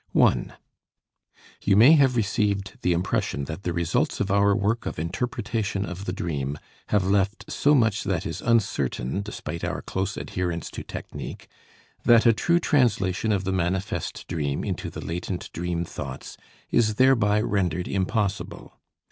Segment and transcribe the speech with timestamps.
[0.13, 0.53] 1.
[1.63, 6.05] You may have received the impression that the results of our work of interpretation of
[6.05, 11.47] the dream have left so much that is uncertain, despite our close adherence to technique,
[12.03, 16.35] that a true translation of the manifest dream into the latent dream thoughts
[16.71, 18.79] is thereby rendered impossible.